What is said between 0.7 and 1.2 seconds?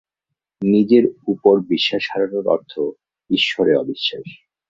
নিজের